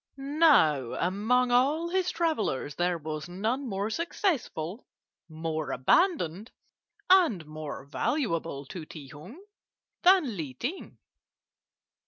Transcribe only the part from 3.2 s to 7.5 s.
none more successful, more abandoned, and